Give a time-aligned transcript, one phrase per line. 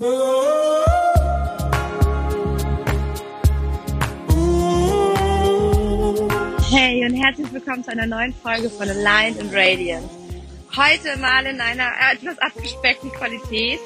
[0.00, 0.06] Hey
[7.04, 10.08] und herzlich willkommen zu einer neuen Folge von Aligned and Radiant.
[10.76, 13.80] Heute mal in einer etwas abgespeckten Qualität,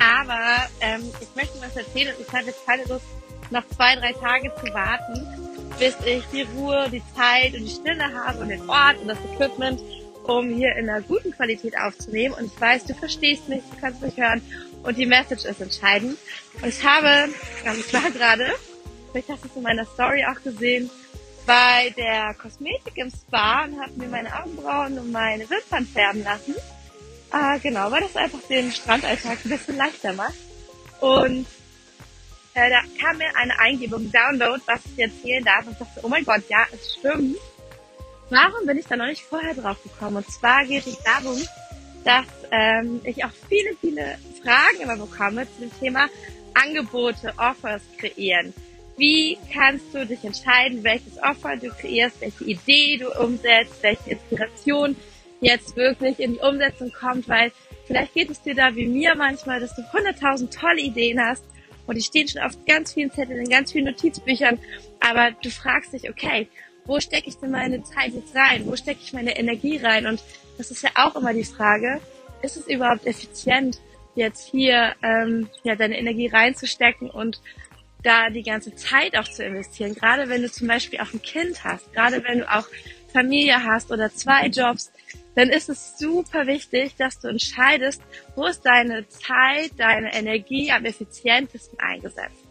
[0.00, 3.04] aber ähm, ich möchte was erzählen und ich habe jetzt keine Lust,
[3.50, 5.26] noch zwei, drei Tage zu warten,
[5.78, 9.18] bis ich die Ruhe, die Zeit und die Stille habe und den Ort und das
[9.34, 9.82] Equipment,
[10.24, 12.34] um hier in einer guten Qualität aufzunehmen.
[12.38, 14.40] Und ich weiß, du verstehst mich, du kannst mich hören
[14.82, 16.18] und die Message ist entscheidend.
[16.60, 17.28] Und ich habe,
[17.78, 18.54] ich war gerade,
[19.10, 20.90] vielleicht hast du es in meiner Story auch gesehen,
[21.46, 26.54] bei der Kosmetik im Spa und habe mir meine Augenbrauen und meine Wimpern färben lassen.
[27.32, 30.34] Äh, genau, weil das einfach den Strandalltag ein bisschen leichter macht.
[31.00, 31.46] Und
[32.54, 35.66] äh, da kam mir eine Eingebung, Download, was ich erzählen darf.
[35.66, 37.36] Und ich dachte, oh mein Gott, ja, es stimmt.
[38.30, 40.16] Warum bin ich da noch nicht vorher drauf gekommen?
[40.16, 41.40] Und zwar geht es darum,
[42.04, 46.08] dass ähm, ich auch viele, viele Fragen immer bekomme zu dem Thema
[46.54, 48.52] Angebote, Offers kreieren.
[48.96, 54.96] Wie kannst du dich entscheiden, welches Offer du kreierst, welche Idee du umsetzt, welche Inspiration
[55.40, 57.52] jetzt wirklich in die Umsetzung kommt, weil
[57.86, 61.44] vielleicht geht es dir da wie mir manchmal, dass du hunderttausend tolle Ideen hast
[61.86, 64.58] und die stehen schon auf ganz vielen Zetteln, in ganz vielen Notizbüchern,
[64.98, 66.48] aber du fragst dich, okay,
[66.84, 68.66] wo stecke ich denn meine Zeit jetzt rein?
[68.66, 70.06] Wo stecke ich meine Energie rein?
[70.06, 70.22] Und
[70.56, 72.00] das ist ja auch immer die Frage,
[72.42, 73.80] ist es überhaupt effizient,
[74.14, 77.40] jetzt hier ähm, ja, deine Energie reinzustecken und
[78.02, 79.94] da die ganze Zeit auch zu investieren.
[79.94, 82.66] Gerade wenn du zum Beispiel auch ein Kind hast, gerade wenn du auch
[83.12, 84.92] Familie hast oder zwei Jobs,
[85.34, 88.02] dann ist es super wichtig, dass du entscheidest,
[88.34, 92.44] wo ist deine Zeit, deine Energie am effizientesten eingesetzt.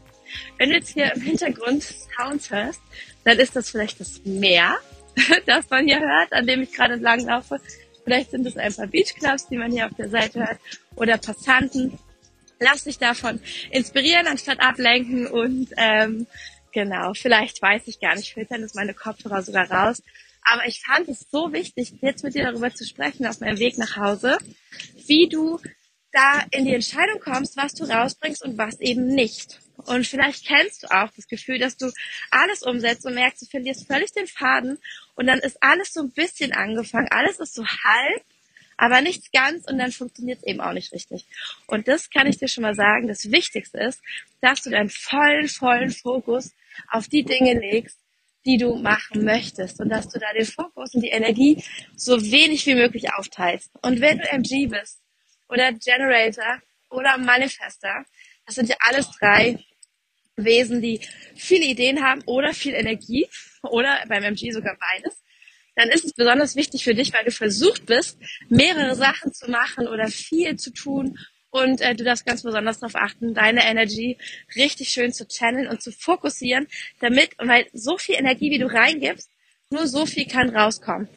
[0.58, 2.82] Wenn du jetzt hier im Hintergrund Sounds hörst,
[3.24, 4.78] dann ist das vielleicht das Meer,
[5.46, 7.60] das man hier hört, an dem ich gerade entlang laufe.
[8.08, 10.60] Vielleicht sind es ein paar Beachclubs, die man hier auf der Seite hört,
[10.96, 12.00] oder Passanten.
[12.58, 16.26] Lass dich davon inspirieren, anstatt ablenken und ähm,
[16.72, 20.02] genau, vielleicht weiß ich gar nicht, filtern ist meine Kopfhörer sogar raus.
[20.42, 23.78] Aber ich fand es so wichtig, jetzt mit dir darüber zu sprechen auf meinem Weg
[23.78, 24.38] nach Hause,
[25.06, 25.60] wie du
[26.14, 29.60] da in die Entscheidung kommst, was du rausbringst und was eben nicht.
[29.86, 31.92] Und vielleicht kennst du auch das Gefühl, dass du
[32.32, 34.80] alles umsetzt und merkst, du verlierst völlig den Faden.
[35.16, 38.24] Und dann ist alles so ein bisschen angefangen, alles ist so halb,
[38.78, 39.66] aber nichts ganz.
[39.68, 41.26] Und dann funktioniert es eben auch nicht richtig.
[41.68, 44.02] Und das kann ich dir schon mal sagen, das Wichtigste ist,
[44.42, 46.54] dass du deinen vollen, vollen Fokus
[46.90, 47.98] auf die Dinge legst,
[48.46, 49.80] die du machen möchtest.
[49.80, 51.64] Und dass du da den Fokus und die Energie
[51.96, 53.70] so wenig wie möglich aufteilst.
[53.82, 55.00] Und wenn du MG bist
[55.50, 58.06] oder Generator oder Manifester,
[58.48, 59.60] das sind ja alles drei
[60.38, 61.02] Wesen, die
[61.36, 63.28] viele Ideen haben oder viel Energie
[63.62, 65.22] oder beim MG sogar beides,
[65.76, 68.18] dann ist es besonders wichtig für dich, weil du versucht bist,
[68.50, 71.20] mehrere Sachen zu machen oder viel zu tun
[71.50, 74.18] und äh, du darfst ganz besonders darauf achten, deine Energy
[74.56, 76.68] richtig schön zu channeln und zu fokussieren,
[77.00, 79.30] damit, weil so viel Energie, wie du reingibst,
[79.70, 81.10] nur so viel kann rauskommen.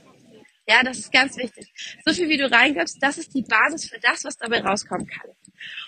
[0.71, 1.67] Ja, das ist ganz wichtig.
[2.05, 5.29] So viel, wie du reingibst, das ist die Basis für das, was dabei rauskommen kann.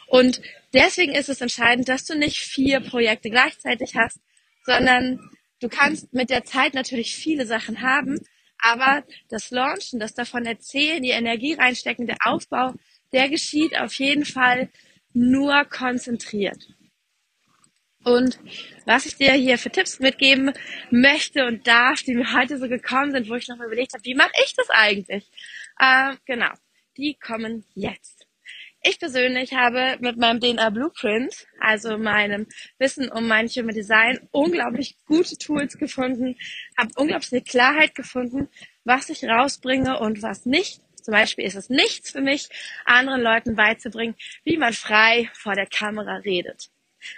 [0.09, 0.43] Und
[0.75, 4.19] deswegen ist es entscheidend, dass du nicht vier Projekte gleichzeitig hast,
[4.65, 5.20] sondern
[5.60, 8.19] du kannst mit der Zeit natürlich viele Sachen haben,
[8.59, 12.75] aber das Launchen, das davon erzählen, die Energie reinstecken, der Aufbau,
[13.12, 14.69] der geschieht auf jeden Fall
[15.12, 16.75] nur konzentriert.
[18.04, 18.38] Und
[18.84, 20.52] was ich dir hier für Tipps mitgeben
[20.90, 24.14] möchte und darf, die mir heute so gekommen sind, wo ich nochmal überlegt habe, wie
[24.14, 25.30] mache ich das eigentlich?
[25.78, 26.50] Äh, genau,
[26.96, 28.26] die kommen jetzt.
[28.84, 32.48] Ich persönlich habe mit meinem DNA Blueprint, also meinem
[32.78, 36.36] Wissen um mein Human Design, unglaublich gute Tools gefunden,
[36.76, 38.48] habe unglaublich eine Klarheit gefunden,
[38.82, 40.80] was ich rausbringe und was nicht.
[41.00, 42.48] Zum Beispiel ist es nichts für mich,
[42.84, 46.71] anderen Leuten beizubringen, wie man frei vor der Kamera redet.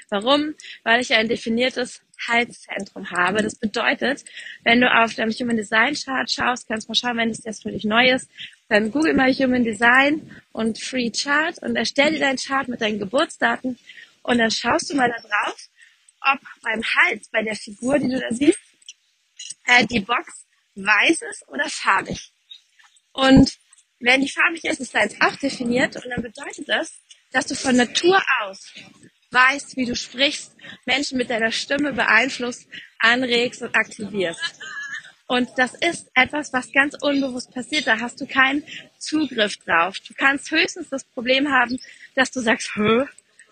[0.08, 0.54] Warum?
[0.82, 3.42] Weil ich ein definiertes Halszentrum habe.
[3.42, 4.24] Das bedeutet,
[4.62, 7.62] wenn du auf deinem Human Design Chart schaust, kannst du mal schauen, wenn es jetzt
[7.62, 8.28] für dich neu ist,
[8.68, 12.98] dann google mal Human Design und Free Chart und erstell dir deinen Chart mit deinen
[12.98, 13.78] Geburtsdaten
[14.22, 15.68] und dann schaust du mal da drauf,
[16.20, 18.58] ob beim Hals, bei der Figur, die du da siehst,
[19.66, 22.32] äh, die Box weiß ist oder farbig.
[23.12, 23.58] Und
[24.00, 26.92] wenn die farbig ist, ist deins auch definiert und dann bedeutet das,
[27.32, 28.72] dass du von Natur aus
[29.34, 30.52] weißt, wie du sprichst,
[30.86, 34.40] Menschen mit deiner Stimme beeinflusst, anregst und aktivierst.
[35.26, 37.86] Und das ist etwas, was ganz unbewusst passiert.
[37.86, 38.62] Da hast du keinen
[38.98, 39.98] Zugriff drauf.
[40.06, 41.80] Du kannst höchstens das Problem haben,
[42.14, 43.06] dass du sagst, Hö,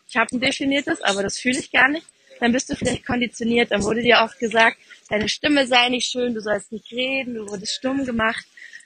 [0.09, 2.07] ich habe ein definiertes, aber das fühle ich gar nicht.
[2.41, 3.71] Dann bist du vielleicht konditioniert.
[3.71, 4.77] Dann wurde dir oft gesagt,
[5.09, 8.45] deine Stimme sei nicht schön, du sollst nicht reden, du wurdest stumm gemacht.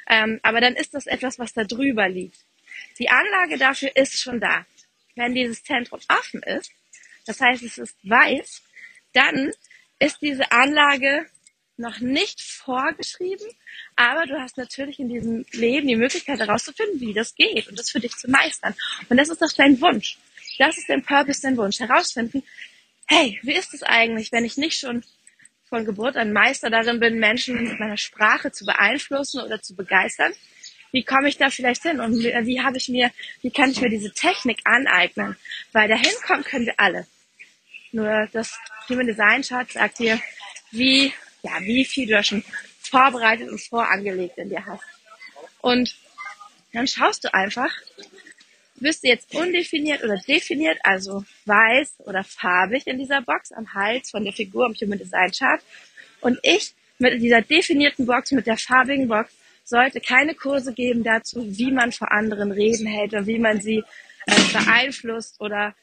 [0.08, 2.38] Ähm, aber dann ist das etwas, was da drüber liegt.
[2.98, 4.64] Die Anlage dafür ist schon da.
[5.16, 6.70] wenn dieses Zentrum offen ist,
[7.26, 8.62] das heißt, es ist weiß,
[9.12, 9.52] dann
[9.98, 11.26] ist diese Anlage
[11.76, 13.46] noch nicht vorgeschrieben,
[13.96, 17.90] aber du hast natürlich in diesem Leben die Möglichkeit herauszufinden, wie das geht und das
[17.90, 18.74] für dich zu meistern.
[19.08, 20.16] Und das ist doch dein Wunsch.
[20.58, 21.78] Das ist dein Purpose, dein Wunsch.
[21.80, 22.42] Herausfinden,
[23.06, 25.04] hey, wie ist es eigentlich, wenn ich nicht schon
[25.68, 30.32] von Geburt an Meister darin bin, Menschen mit meiner Sprache zu beeinflussen oder zu begeistern?
[30.92, 32.00] Wie komme ich da vielleicht hin?
[32.00, 33.10] Und wie habe ich mir,
[33.42, 35.36] wie kann ich mir diese Technik aneignen?
[35.72, 37.06] Weil dahin kommen können wir alle.
[37.96, 38.52] Nur das
[38.90, 40.20] Human Design Chart sagt dir,
[40.70, 42.44] wie ja, wie viel du da schon
[42.78, 44.84] vorbereitet und vorangelegt in dir hast.
[45.62, 45.96] Und
[46.74, 47.72] dann schaust du einfach,
[48.74, 54.10] bist du jetzt undefiniert oder definiert, also weiß oder farbig in dieser Box am Hals
[54.10, 55.62] von der Figur im Human Design Chart.
[56.20, 59.32] Und ich mit dieser definierten Box, mit der farbigen Box,
[59.64, 63.82] sollte keine Kurse geben dazu, wie man vor anderen Reden hält und wie man sie
[64.26, 65.74] äh, beeinflusst oder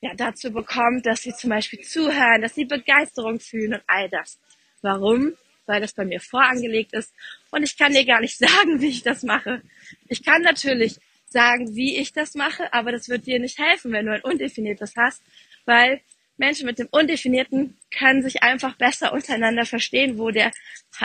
[0.00, 4.38] ja, dazu bekommt, dass sie zum Beispiel zuhören, dass sie Begeisterung fühlen und all das.
[4.80, 5.34] Warum?
[5.66, 7.12] Weil das bei mir vorangelegt ist
[7.50, 9.62] und ich kann dir gar nicht sagen, wie ich das mache.
[10.08, 10.96] Ich kann natürlich
[11.26, 14.94] sagen, wie ich das mache, aber das wird dir nicht helfen, wenn du ein undefiniertes
[14.96, 15.22] hast,
[15.66, 16.00] weil
[16.38, 20.52] Menschen mit dem Undefinierten können sich einfach besser untereinander verstehen, wo der,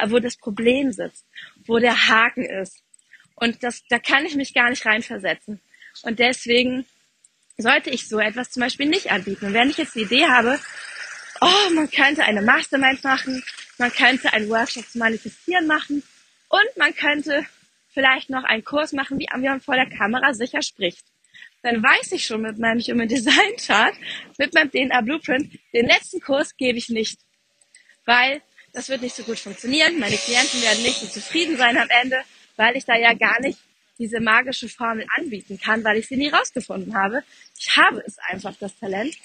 [0.05, 1.25] wo das Problem sitzt,
[1.65, 2.83] wo der Haken ist.
[3.35, 5.59] Und das, da kann ich mich gar nicht reinversetzen.
[6.03, 6.85] Und deswegen
[7.57, 9.45] sollte ich so etwas zum Beispiel nicht anbieten.
[9.45, 10.59] Und wenn ich jetzt die Idee habe,
[11.41, 13.43] oh, man könnte eine Mastermind machen,
[13.77, 16.03] man könnte einen Workshop zum Manifestieren machen
[16.49, 17.45] und man könnte
[17.89, 21.05] vielleicht noch einen Kurs machen, wie man vor der Kamera sicher spricht.
[21.61, 23.95] Dann weiß ich schon mit meinem Human Design Chart,
[24.37, 27.19] mit meinem DNA Blueprint, den letzten Kurs gebe ich nicht.
[28.05, 28.41] Weil
[28.73, 29.99] das wird nicht so gut funktionieren.
[29.99, 32.21] Meine Klienten werden nicht so zufrieden sein am Ende,
[32.57, 33.59] weil ich da ja gar nicht
[33.97, 37.23] diese magische Formel anbieten kann, weil ich sie nie rausgefunden habe.
[37.57, 39.17] Ich habe es einfach, das Talent.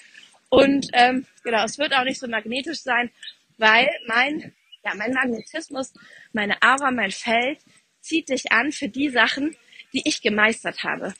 [0.49, 3.11] Und ähm, genau, es wird auch nicht so magnetisch sein,
[3.57, 5.93] weil mein, ja, mein Magnetismus,
[6.33, 7.59] meine Aura, mein Feld
[8.01, 9.55] zieht dich an für die Sachen,
[9.93, 11.13] die ich gemeistert habe.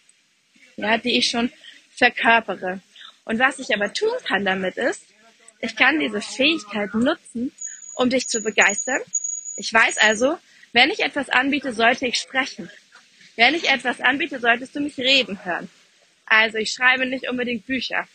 [0.78, 1.52] Ja, die ich schon
[1.90, 2.82] verkörpere.
[3.26, 5.06] Und was ich aber tun kann damit ist,
[5.60, 7.52] ich kann diese Fähigkeit nutzen,
[7.96, 9.02] um dich zu begeistern.
[9.58, 10.38] Ich weiß also,
[10.72, 12.70] wenn ich etwas anbiete, sollte ich sprechen.
[13.40, 15.70] Wenn ich etwas anbiete, solltest du mich reden hören.
[16.26, 18.08] Also ich schreibe nicht unbedingt Bücher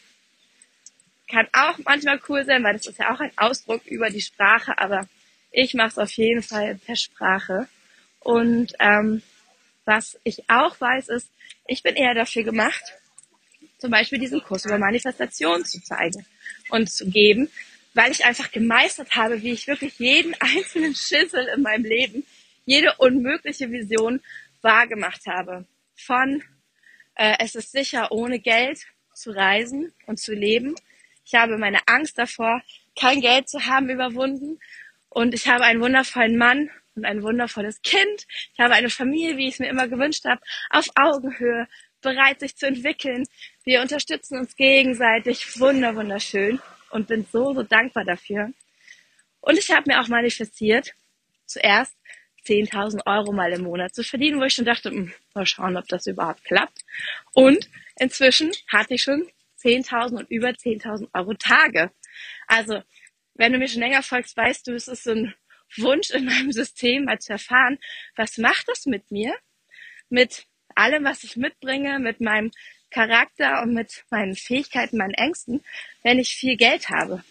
[1.34, 4.78] kann auch manchmal cool sein, weil das ist ja auch ein Ausdruck über die Sprache,
[4.78, 5.08] aber
[5.50, 7.68] ich mache es auf jeden Fall per Sprache.
[8.20, 9.22] Und ähm,
[9.84, 11.30] was ich auch weiß, ist,
[11.66, 12.82] ich bin eher dafür gemacht,
[13.78, 16.24] zum Beispiel diesen Kurs über Manifestation zu zeigen
[16.70, 17.50] und zu geben,
[17.94, 22.24] weil ich einfach gemeistert habe, wie ich wirklich jeden einzelnen Schissel in meinem Leben,
[22.66, 24.20] jede unmögliche Vision
[24.64, 25.66] wahrgemacht habe.
[25.94, 26.42] Von
[27.14, 28.80] äh, es ist sicher, ohne Geld
[29.14, 30.74] zu reisen und zu leben,
[31.24, 32.62] ich habe meine Angst davor,
[32.98, 34.60] kein Geld zu haben, überwunden.
[35.08, 38.26] Und ich habe einen wundervollen Mann und ein wundervolles Kind.
[38.52, 40.40] Ich habe eine Familie, wie ich es mir immer gewünscht habe,
[40.70, 41.66] auf Augenhöhe,
[42.02, 43.26] bereit sich zu entwickeln.
[43.64, 45.58] Wir unterstützen uns gegenseitig.
[45.58, 46.60] Wunder, wunderschön.
[46.90, 48.50] Und bin so, so dankbar dafür.
[49.40, 50.94] Und ich habe mir auch manifestiert,
[51.46, 51.96] zuerst
[52.46, 55.88] 10.000 Euro mal im Monat zu verdienen, wo ich schon dachte, hm, mal schauen, ob
[55.88, 56.84] das überhaupt klappt.
[57.32, 59.26] Und inzwischen hatte ich schon
[59.62, 61.90] 10.000 und über 10.000 Euro Tage.
[62.46, 62.82] Also,
[63.34, 65.34] wenn du mir schon länger folgst, weißt du, es ist so ein
[65.76, 67.78] Wunsch in meinem System, mal zu erfahren,
[68.16, 69.34] was macht das mit mir?
[70.08, 72.50] Mit allem, was ich mitbringe, mit meinem
[72.90, 75.64] Charakter und mit meinen Fähigkeiten, meinen Ängsten,
[76.02, 77.24] wenn ich viel Geld habe.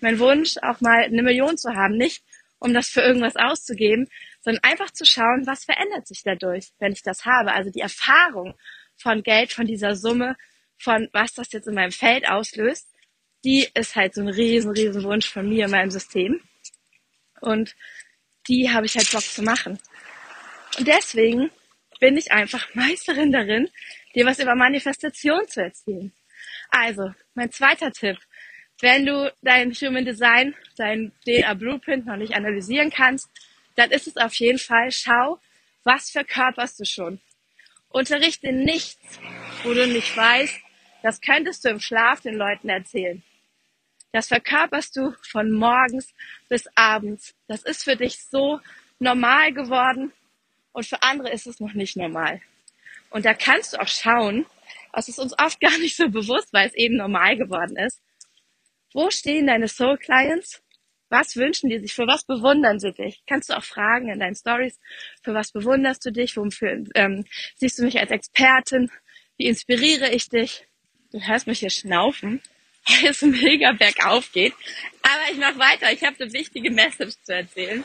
[0.00, 2.22] Mein Wunsch, auch mal eine Million zu haben, nicht
[2.58, 4.08] um das für irgendwas auszugeben,
[4.46, 7.52] sondern einfach zu schauen, was verändert sich dadurch, wenn ich das habe.
[7.52, 8.54] Also die Erfahrung
[8.96, 10.36] von Geld, von dieser Summe
[10.78, 12.86] von was das jetzt in meinem Feld auslöst,
[13.44, 16.40] die ist halt so ein riesen, riesen Wunsch von mir in meinem System.
[17.40, 17.74] Und
[18.46, 19.80] die habe ich halt Bock zu machen.
[20.78, 21.50] Und deswegen
[21.98, 23.68] bin ich einfach Meisterin darin,
[24.14, 26.12] dir was über Manifestation zu erzählen.
[26.70, 28.18] Also, mein zweiter Tipp.
[28.80, 33.28] Wenn du dein Human Design, dein DNA Blueprint noch nicht analysieren kannst,
[33.76, 35.38] dann ist es auf jeden Fall, schau,
[35.84, 37.20] was verkörperst du schon.
[37.88, 39.20] Unterrichte nichts,
[39.62, 40.54] wo du nicht weißt,
[41.02, 43.22] das könntest du im Schlaf den Leuten erzählen.
[44.12, 46.12] Das verkörperst du von morgens
[46.48, 47.34] bis abends.
[47.48, 48.60] Das ist für dich so
[48.98, 50.12] normal geworden
[50.72, 52.40] und für andere ist es noch nicht normal.
[53.10, 54.46] Und da kannst du auch schauen,
[54.92, 58.02] was ist uns oft gar nicht so bewusst, weil es eben normal geworden ist.
[58.92, 60.62] Wo stehen deine Soul Clients?
[61.08, 61.94] Was wünschen die sich?
[61.94, 63.22] Für was bewundern sie dich?
[63.26, 64.78] Kannst du auch fragen in deinen Stories,
[65.22, 66.36] für was bewunderst du dich?
[66.36, 67.24] Wofür ähm,
[67.56, 68.90] siehst du mich als Expertin?
[69.36, 70.66] Wie inspiriere ich dich?
[71.12, 72.42] Du hörst mich hier schnaufen,
[72.86, 74.54] weil es mega bergauf geht.
[75.02, 75.92] Aber ich mache weiter.
[75.92, 77.84] Ich habe eine wichtige Message zu erzählen.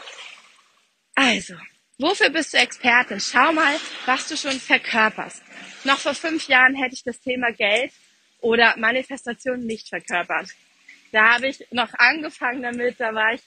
[1.13, 1.53] Also,
[1.99, 3.19] wofür bist du Expertin?
[3.19, 3.75] Schau mal,
[4.05, 5.43] was du schon verkörperst.
[5.83, 7.91] Noch vor fünf Jahren hätte ich das Thema Geld
[8.39, 10.49] oder Manifestation nicht verkörpert.
[11.11, 13.41] Da habe ich noch angefangen damit, da war ich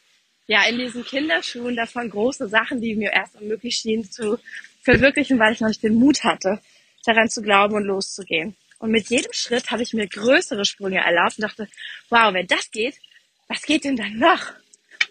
[0.46, 4.38] ja in diesen Kinderschuhen davon große Sachen, die mir erst unmöglich schienen zu
[4.82, 6.60] verwirklichen, weil ich noch nicht den Mut hatte,
[7.04, 8.54] daran zu glauben und loszugehen.
[8.78, 11.68] Und mit jedem Schritt habe ich mir größere Sprünge erlaubt und dachte,
[12.10, 12.96] wow, wenn das geht,
[13.48, 14.52] was geht denn dann noch?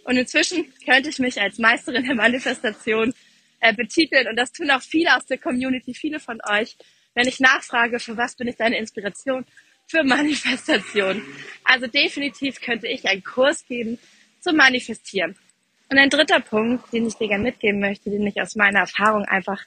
[0.03, 3.13] Und inzwischen könnte ich mich als Meisterin der Manifestation
[3.61, 6.75] äh, betiteln und das tun auch viele aus der Community, viele von euch,
[7.15, 9.45] wenn ich nachfrage, für was bin ich deine Inspiration?
[9.87, 11.21] Für Manifestation.
[11.63, 13.99] Also definitiv könnte ich einen Kurs geben
[14.39, 15.37] zum Manifestieren.
[15.89, 19.25] Und ein dritter Punkt, den ich dir gerne mitgeben möchte, den ich aus meiner Erfahrung
[19.25, 19.63] einfach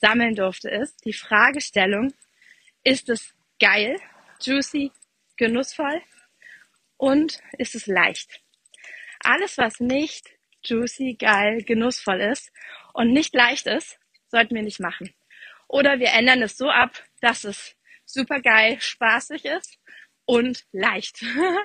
[0.00, 2.12] sammeln durfte, ist die Fragestellung,
[2.84, 3.98] ist es geil,
[4.42, 4.92] juicy,
[5.36, 6.02] genussvoll
[6.96, 8.40] und ist es leicht?
[9.20, 10.28] Alles, was nicht
[10.64, 12.52] juicy, geil, genussvoll ist
[12.92, 13.98] und nicht leicht ist,
[14.28, 15.14] sollten wir nicht machen.
[15.68, 17.76] Oder wir ändern es so ab, dass es
[18.12, 19.78] super geil, spaßig ist
[20.24, 21.22] und leicht.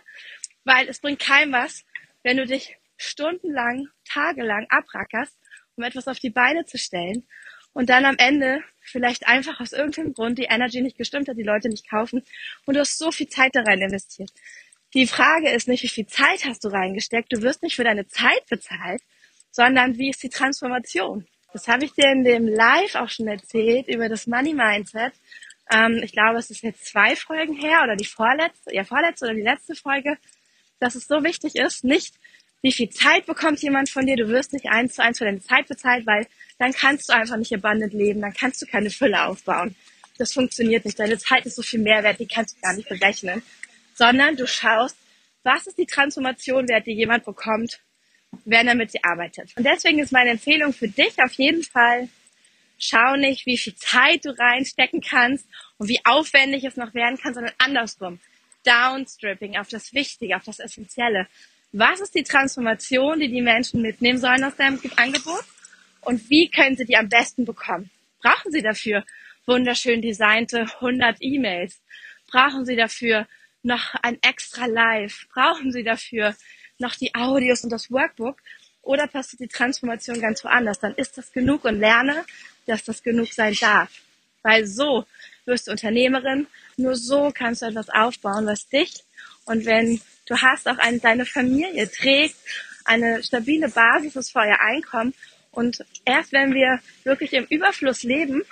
[0.63, 1.85] Weil es bringt keinem was,
[2.23, 5.37] wenn du dich stundenlang, tagelang abrackerst,
[5.75, 7.27] um etwas auf die Beine zu stellen
[7.73, 11.43] und dann am Ende vielleicht einfach aus irgendeinem Grund die Energy nicht gestimmt hat, die
[11.43, 12.23] Leute nicht kaufen
[12.65, 14.31] und du hast so viel Zeit da rein investiert.
[14.93, 18.07] Die Frage ist nicht, wie viel Zeit hast du reingesteckt, du wirst nicht für deine
[18.07, 19.01] Zeit bezahlt,
[19.51, 21.27] sondern wie ist die Transformation?
[21.51, 25.13] Das habe ich dir in dem Live auch schon erzählt über das Money Mindset.
[25.71, 29.35] Ähm, ich glaube, es ist jetzt zwei Folgen her oder die vorletzte, ja vorletzte oder
[29.35, 30.17] die letzte Folge,
[30.79, 32.15] dass es so wichtig ist, nicht
[32.61, 35.41] wie viel Zeit bekommt jemand von dir, du wirst nicht eins zu eins für deine
[35.41, 36.25] Zeit bezahlt, weil
[36.57, 39.75] dann kannst du einfach nicht abundant leben, dann kannst du keine Fülle aufbauen.
[40.17, 40.99] Das funktioniert nicht.
[40.99, 43.43] Deine Zeit ist so viel Mehrwert, die kannst du gar nicht berechnen.
[43.93, 44.97] Sondern du schaust,
[45.43, 47.81] was ist die Transformation wert, die jemand bekommt,
[48.45, 49.51] wenn er mit dir arbeitet.
[49.55, 52.09] Und deswegen ist meine Empfehlung für dich auf jeden Fall,
[52.77, 57.33] schau nicht, wie viel Zeit du reinstecken kannst und wie aufwendig es noch werden kann,
[57.33, 58.19] sondern andersrum.
[58.63, 61.27] Downstripping auf das Wichtige, auf das Essentielle.
[61.71, 65.43] Was ist die Transformation, die die Menschen mitnehmen sollen aus deinem Angebot?
[66.01, 67.89] Und wie können sie die am besten bekommen?
[68.21, 69.03] Brauchen sie dafür
[69.45, 71.81] wunderschön designte 100 E-Mails?
[72.27, 73.27] Brauchen sie dafür
[73.61, 75.27] noch ein extra Live?
[75.33, 76.35] Brauchen sie dafür
[76.79, 78.37] noch die Audios und das Workbook?
[78.81, 80.79] Oder passt die Transformation ganz woanders?
[80.79, 82.23] Dann ist das genug und lerne,
[82.65, 83.89] dass das genug sein darf.
[84.43, 85.05] Weil so
[85.45, 89.03] wirst du Unternehmerin, nur so kannst du etwas aufbauen, was dich
[89.45, 92.35] und wenn du hast auch eine, deine Familie trägt,
[92.83, 95.13] eine stabile Basis ist für euer Einkommen
[95.51, 98.43] und erst wenn wir wirklich im Überfluss leben,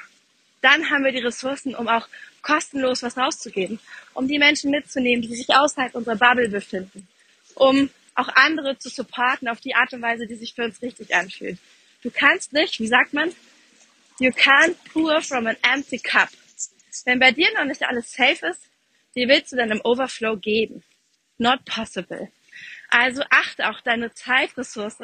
[0.62, 2.08] dann haben wir die Ressourcen, um auch
[2.42, 3.80] kostenlos was rauszugeben,
[4.14, 7.08] um die Menschen mitzunehmen, die sich außerhalb unserer Bubble befinden,
[7.56, 11.14] um auch andere zu supporten auf die Art und Weise, die sich für uns richtig
[11.16, 11.58] anfühlt.
[12.02, 13.32] Du kannst nicht, wie sagt man,
[14.24, 16.30] you can't pour from an empty cup.
[17.06, 18.62] Wenn bei dir noch nicht alles safe ist,
[19.14, 20.84] wie willst du dann im Overflow geben?
[21.38, 22.32] Not possible.
[22.90, 25.00] Also achte auch deine Zeitressource.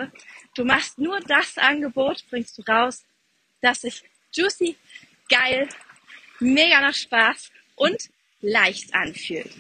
[0.56, 3.04] Du machst nur das Angebot, bringst du raus,
[3.62, 4.78] das sich juicy,
[5.28, 5.68] geil,
[6.40, 7.98] mega nach Spaß und
[8.42, 9.52] leicht anfühlt.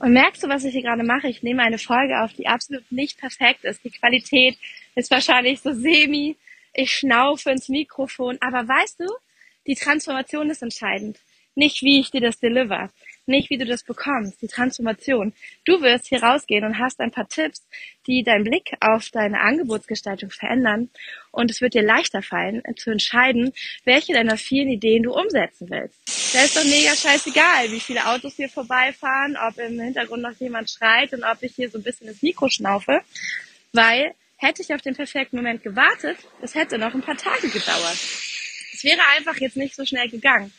[0.00, 1.28] Und merkst du, was ich hier gerade mache?
[1.28, 3.82] Ich nehme eine Folge auf, die absolut nicht perfekt ist.
[3.84, 4.58] Die Qualität
[4.94, 6.36] ist wahrscheinlich so semi.
[6.80, 8.38] Ich schnaufe ins Mikrofon.
[8.40, 9.06] Aber weißt du,
[9.66, 11.18] die Transformation ist entscheidend.
[11.56, 12.90] Nicht wie ich dir das deliver
[13.28, 15.32] nicht wie du das bekommst, die Transformation.
[15.64, 17.62] Du wirst hier rausgehen und hast ein paar Tipps,
[18.06, 20.90] die deinen Blick auf deine Angebotsgestaltung verändern
[21.30, 23.52] und es wird dir leichter fallen, zu entscheiden,
[23.84, 25.98] welche deiner vielen Ideen du umsetzen willst.
[26.34, 30.70] Da ist doch mega scheißegal, wie viele Autos hier vorbeifahren, ob im Hintergrund noch jemand
[30.70, 33.00] schreit und ob ich hier so ein bisschen ins Mikro schnaufe,
[33.72, 37.98] weil hätte ich auf den perfekten Moment gewartet, es hätte noch ein paar Tage gedauert.
[38.72, 40.52] Es wäre einfach jetzt nicht so schnell gegangen.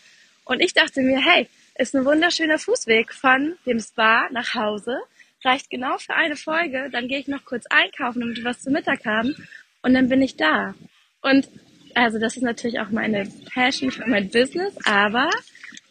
[0.46, 5.00] Und ich dachte mir, hey, ist ein wunderschöner Fußweg von dem Spa nach Hause.
[5.44, 6.90] Reicht genau für eine Folge.
[6.92, 9.36] Dann gehe ich noch kurz einkaufen, damit wir was zu Mittag haben.
[9.82, 10.76] Und dann bin ich da.
[11.22, 11.48] Und
[11.96, 15.30] also das ist natürlich auch meine Passion für mein Business, aber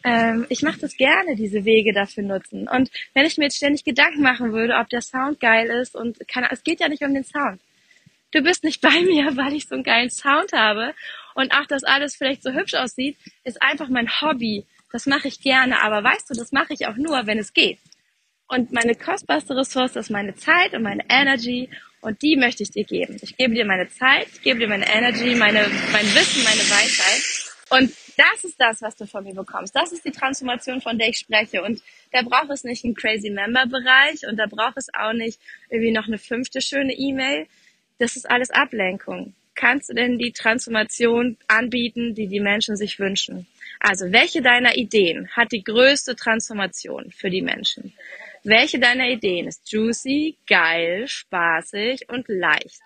[0.03, 2.67] ähm, ich mache das gerne, diese Wege dafür nutzen.
[2.67, 6.17] Und wenn ich mir jetzt ständig Gedanken machen würde, ob der Sound geil ist und
[6.27, 7.59] kann, es geht ja nicht um den Sound.
[8.31, 10.93] Du bist nicht bei mir, weil ich so einen geilen Sound habe
[11.35, 14.65] und auch, dass alles vielleicht so hübsch aussieht, ist einfach mein Hobby.
[14.91, 17.79] Das mache ich gerne, aber weißt du, das mache ich auch nur, wenn es geht.
[18.47, 21.69] Und meine kostbarste Ressource ist meine Zeit und meine Energy
[22.01, 23.17] und die möchte ich dir geben.
[23.21, 27.49] Ich gebe dir meine Zeit, ich gebe dir meine Energy, meine, mein Wissen, meine Weisheit
[27.69, 29.73] und Das ist das, was du von mir bekommst.
[29.73, 31.63] Das ist die Transformation, von der ich spreche.
[31.63, 31.81] Und
[32.11, 36.05] da braucht es nicht einen crazy Member-Bereich und da braucht es auch nicht irgendwie noch
[36.05, 37.47] eine fünfte schöne E-Mail.
[37.99, 39.35] Das ist alles Ablenkung.
[39.55, 43.45] Kannst du denn die Transformation anbieten, die die Menschen sich wünschen?
[43.81, 47.93] Also, welche deiner Ideen hat die größte Transformation für die Menschen?
[48.43, 52.81] Welche deiner Ideen ist juicy, geil, spaßig und leicht?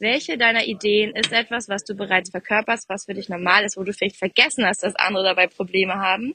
[0.00, 3.84] Welche deiner Ideen ist etwas, was du bereits verkörperst, was für dich normal ist, wo
[3.84, 6.34] du vielleicht vergessen hast, dass andere dabei Probleme haben?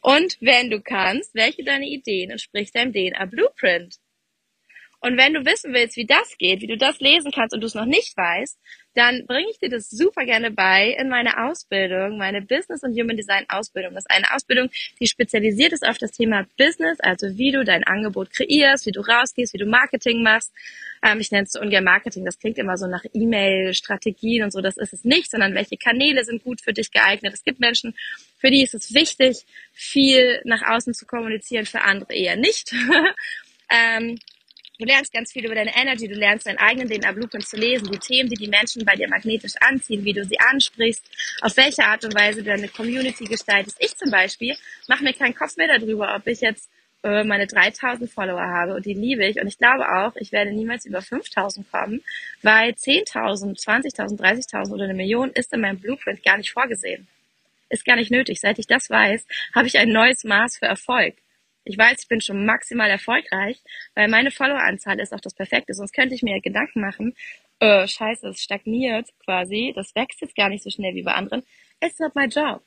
[0.00, 3.98] Und wenn du kannst, welche deiner Ideen entspricht deinem DNA Blueprint?
[5.04, 7.66] Und wenn du wissen willst, wie das geht, wie du das lesen kannst und du
[7.66, 8.58] es noch nicht weißt,
[8.94, 13.14] dann bringe ich dir das super gerne bei in meiner Ausbildung, meine Business und Human
[13.14, 13.92] Design Ausbildung.
[13.92, 17.84] Das ist eine Ausbildung, die spezialisiert ist auf das Thema Business, also wie du dein
[17.84, 20.54] Angebot kreierst, wie du rausgehst, wie du Marketing machst.
[21.02, 24.62] Ähm, ich nenne es so ungern Marketing, das klingt immer so nach E-Mail-Strategien und so,
[24.62, 27.34] das ist es nicht, sondern welche Kanäle sind gut für dich geeignet.
[27.34, 27.94] Es gibt Menschen,
[28.38, 29.44] für die ist es wichtig,
[29.74, 32.72] viel nach außen zu kommunizieren, für andere eher nicht.
[33.70, 34.18] ähm,
[34.76, 37.92] Du lernst ganz viel über deine Energy, du lernst deinen eigenen DNA Blueprint zu lesen,
[37.92, 41.04] die Themen, die die Menschen bei dir magnetisch anziehen, wie du sie ansprichst,
[41.42, 43.76] auf welche Art und Weise du deine Community gestaltest.
[43.78, 44.56] Ich zum Beispiel
[44.88, 46.68] mache mir keinen Kopf mehr darüber, ob ich jetzt
[47.04, 50.50] äh, meine 3000 Follower habe und die liebe ich und ich glaube auch, ich werde
[50.50, 52.02] niemals über 5000 kommen,
[52.42, 57.06] weil 10.000, 20.000, 30.000 oder eine Million ist in meinem Blueprint gar nicht vorgesehen.
[57.68, 58.40] Ist gar nicht nötig.
[58.40, 61.14] Seit ich das weiß, habe ich ein neues Maß für Erfolg.
[61.64, 63.62] Ich weiß, ich bin schon maximal erfolgreich,
[63.94, 65.74] weil meine Followeranzahl ist auch das Perfekte.
[65.74, 67.14] Sonst könnte ich mir Gedanken machen,
[67.60, 71.42] äh, scheiße, es stagniert quasi, das wächst jetzt gar nicht so schnell wie bei anderen.
[71.80, 72.62] It's not my job.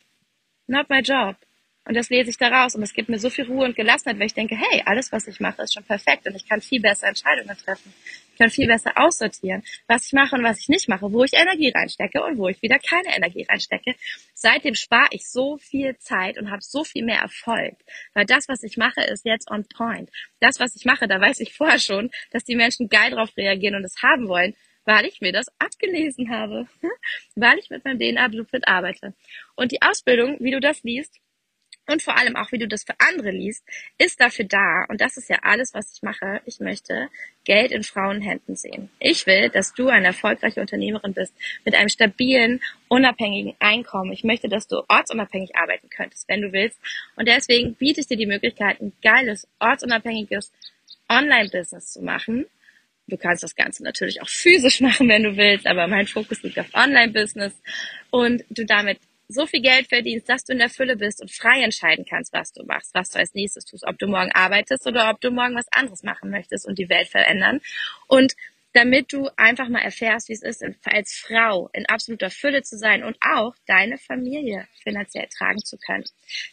[0.68, 1.36] Not my job.
[1.88, 4.25] Und das lese ich daraus und es gibt mir so viel Ruhe und Gelassenheit, weil
[4.25, 7.08] ich denke, hey, alles, was ich mache, ist schon perfekt und ich kann viel besser
[7.08, 7.94] Entscheidungen treffen.
[8.34, 11.32] Ich kann viel besser aussortieren, was ich mache und was ich nicht mache, wo ich
[11.34, 13.96] Energie reinstecke und wo ich wieder keine Energie reinstecke.
[14.34, 17.77] Seitdem spare ich so viel Zeit und habe so viel mehr Erfolg,
[18.13, 20.10] weil das, was ich mache, ist jetzt on point.
[20.41, 23.75] Das, was ich mache, da weiß ich vorher schon, dass die Menschen geil drauf reagieren
[23.75, 26.68] und es haben wollen, weil ich mir das abgelesen habe,
[27.35, 29.14] weil ich mit meinem DNA Blueprint arbeite.
[29.55, 31.22] Und die Ausbildung, wie du das liest,
[31.88, 33.64] und vor allem auch, wie du das für andere liest,
[33.98, 34.86] ist dafür da.
[34.90, 36.42] Und das ist ja alles, was ich mache.
[36.46, 37.10] Ich möchte
[37.46, 38.90] Geld in Frauenhänden sehen.
[39.00, 44.12] Ich will, dass du eine erfolgreiche Unternehmerin bist mit einem stabilen, unabhängigen Einkommen.
[44.12, 46.78] Ich möchte, dass du ortsunabhängig arbeiten könntest, wenn du willst.
[47.16, 50.52] Und deswegen biete ich dir die Möglichkeit, ein geiles, ortsunabhängiges
[51.08, 52.46] Online-Business zu machen.
[53.08, 56.60] Du kannst das Ganze natürlich auch physisch machen, wenn du willst, aber mein Fokus liegt
[56.60, 57.54] auf Online-Business
[58.12, 61.61] und du damit so viel Geld verdienst, dass du in der Fülle bist und frei
[61.61, 65.09] entscheiden kannst, was du machst, was du als nächstes tust, ob du morgen arbeitest oder
[65.09, 67.61] ob du morgen was anderes machen möchtest und die Welt verändern.
[68.07, 68.35] Und
[68.74, 73.03] damit du einfach mal erfährst, wie es ist, als Frau in absoluter Fülle zu sein
[73.03, 76.03] und auch deine Familie finanziell tragen zu können.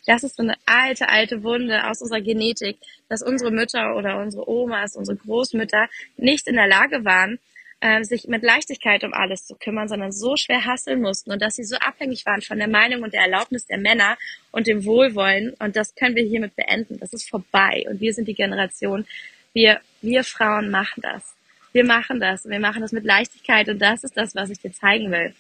[0.07, 2.79] Das ist so eine alte, alte Wunde aus unserer Genetik,
[3.11, 7.39] dass unsere Mütter oder unsere Omas, unsere Großmütter nicht in der Lage waren,
[7.85, 11.57] äh, sich mit Leichtigkeit um alles zu kümmern, sondern so schwer hasseln mussten und dass
[11.57, 14.17] sie so abhängig waren von der Meinung und der Erlaubnis der Männer
[14.53, 15.53] und dem Wohlwollen.
[15.59, 16.99] Und das können wir hiermit beenden.
[16.99, 17.85] Das ist vorbei.
[17.91, 19.05] Und wir sind die Generation,
[19.53, 21.35] wir, wir Frauen machen das.
[21.73, 22.49] Wir machen das.
[22.49, 25.35] Wir machen das mit Leichtigkeit und das ist das, was ich dir zeigen will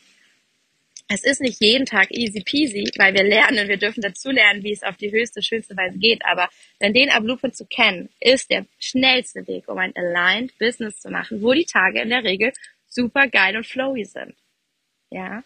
[1.09, 4.73] es ist nicht jeden Tag easy peasy, weil wir lernen, wir dürfen dazu lernen, wie
[4.73, 6.25] es auf die höchste, schönste Weise geht.
[6.25, 6.49] Aber
[6.81, 11.43] wenn den Blueprint zu kennen, ist der schnellste Weg, um ein aligned Business zu machen,
[11.43, 12.53] wo die Tage in der Regel
[12.89, 14.35] super geil und flowy sind.
[15.11, 15.45] Ja.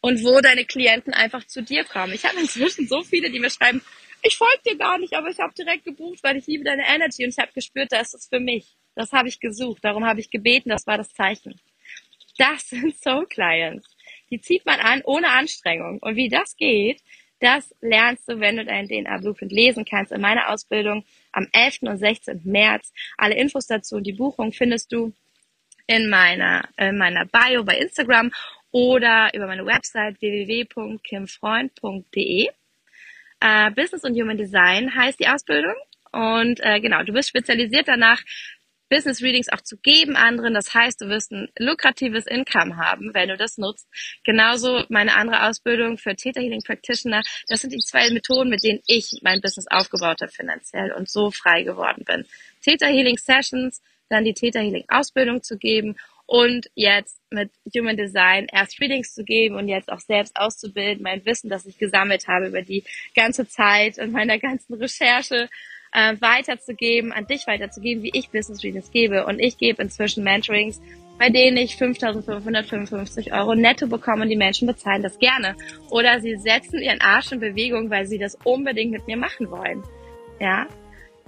[0.00, 2.12] Und wo deine Klienten einfach zu dir kommen.
[2.14, 3.82] Ich habe inzwischen so viele, die mir schreiben,
[4.22, 7.24] ich folge dir gar nicht, aber ich habe direkt gebucht, weil ich liebe deine Energy
[7.24, 8.76] und ich habe gespürt, das ist für mich.
[8.96, 11.60] Das habe ich gesucht, darum habe ich gebeten, das war das Zeichen.
[12.38, 13.89] Das sind Soul Clients
[14.30, 16.00] die zieht man an ohne Anstrengung.
[16.00, 17.00] Und wie das geht,
[17.40, 21.78] das lernst du, wenn du deinen DNA Blueprint lesen kannst in meiner Ausbildung am 11.
[21.82, 22.42] und 16.
[22.44, 22.92] März.
[23.16, 25.12] Alle Infos dazu und die Buchung findest du
[25.86, 28.30] in meiner, in meiner Bio bei Instagram
[28.70, 32.48] oder über meine Website www.kimfreund.de.
[33.40, 35.74] Äh, Business und Human Design heißt die Ausbildung.
[36.12, 38.22] Und äh, genau, du bist spezialisiert danach,
[38.90, 40.52] Business Readings auch zu geben anderen.
[40.52, 43.88] Das heißt, du wirst ein lukratives Income haben, wenn du das nutzt.
[44.24, 47.22] Genauso meine andere Ausbildung für Theta Healing Practitioner.
[47.48, 51.30] Das sind die zwei Methoden, mit denen ich mein Business aufgebaut habe finanziell und so
[51.30, 52.26] frei geworden bin.
[52.62, 58.46] Theta Healing Sessions, dann die Theta Healing Ausbildung zu geben und jetzt mit Human Design
[58.52, 62.48] erst Readings zu geben und jetzt auch selbst auszubilden, mein Wissen, das ich gesammelt habe
[62.48, 62.84] über die
[63.16, 65.48] ganze Zeit und meiner ganzen Recherche
[65.92, 69.26] äh, weiterzugeben, an dich weiterzugeben, wie ich Business Readings gebe.
[69.26, 70.80] Und ich gebe inzwischen Mentorings
[71.20, 75.54] bei denen ich 5.555 Euro netto bekomme und die Menschen bezahlen das gerne.
[75.90, 79.84] Oder sie setzen ihren Arsch in Bewegung, weil sie das unbedingt mit mir machen wollen.
[80.40, 80.66] Ja,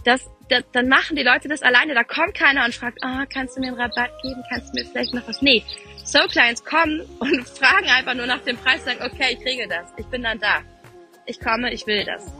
[0.03, 1.93] das, das, dann machen die Leute das alleine.
[1.93, 4.43] Da kommt keiner und fragt, oh, kannst du mir einen Rabatt geben?
[4.49, 5.43] Kannst du mir vielleicht noch was?
[5.43, 5.63] Nee,
[6.07, 9.93] Soul Clients kommen und fragen einfach nur nach dem Preis, sagen, okay, ich kriege das.
[9.99, 10.61] Ich bin dann da.
[11.27, 12.33] Ich komme, ich will das.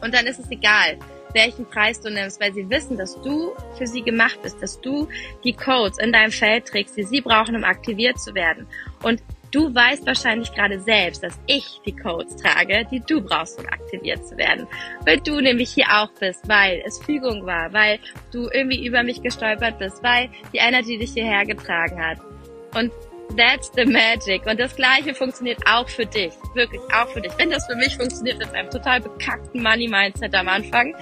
[0.00, 0.98] Und dann ist es egal,
[1.36, 5.06] welchen Preis du nimmst, weil sie wissen, dass du für sie gemacht bist, dass du
[5.44, 8.66] die Codes in deinem Feld trägst, die sie brauchen, um aktiviert zu werden.
[9.02, 9.22] Und
[9.52, 14.26] du weißt wahrscheinlich gerade selbst, dass ich die Codes trage, die du brauchst, um aktiviert
[14.26, 14.66] zu werden.
[15.04, 17.98] Weil du nämlich hier auch bist, weil es Fügung war, weil
[18.32, 22.18] du irgendwie über mich gestolpert bist, weil die Energy dich hierher getragen hat.
[22.74, 22.90] Und
[23.34, 24.46] That's the magic.
[24.46, 26.32] Und das Gleiche funktioniert auch für dich.
[26.54, 27.32] Wirklich auch für dich.
[27.36, 30.94] Wenn das für mich funktioniert mit einem total bekackten Money-Mindset am Anfang,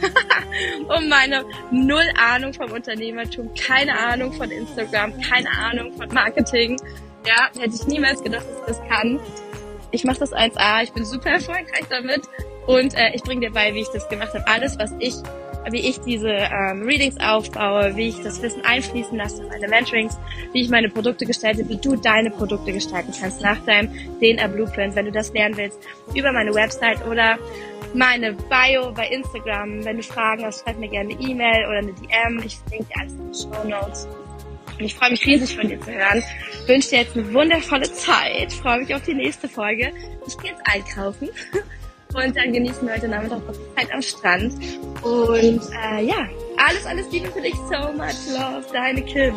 [0.88, 6.76] um meine null Ahnung vom Unternehmertum, keine Ahnung von Instagram, keine Ahnung von Marketing.
[7.26, 9.20] Ja, hätte ich niemals gedacht, dass ich das kann.
[9.90, 12.22] Ich mache das 1A, ich bin super erfolgreich damit
[12.66, 14.46] und äh, ich bringe dir bei, wie ich das gemacht habe.
[14.46, 15.14] Alles, was ich,
[15.70, 20.18] wie ich diese ähm, Readings aufbaue, wie ich das Wissen einfließen lasse in meine Mentorings,
[20.52, 24.94] wie ich meine Produkte gestalte, wie du deine Produkte gestalten kannst nach deinem DNA Blueprint,
[24.94, 25.78] wenn du das lernen willst,
[26.14, 27.38] über meine Website oder
[27.94, 29.84] meine Bio bei Instagram.
[29.84, 32.42] Wenn du Fragen hast, schreib mir gerne eine E-Mail oder eine DM.
[32.44, 34.08] Ich verlinke dir alles in den Show Notes.
[34.78, 36.22] Und ich freue mich riesig von dir zu hören.
[36.62, 38.52] Ich wünsche dir jetzt eine wundervolle Zeit.
[38.52, 39.92] Ich freue mich auf die nächste Folge.
[40.26, 41.28] Ich gehe jetzt einkaufen.
[42.14, 44.54] Und dann genießen wir heute Nachmittag noch Zeit am Strand.
[45.02, 47.54] Und äh, ja, alles, alles Liebe für dich.
[47.54, 48.64] So much love.
[48.72, 49.34] Deine Kim.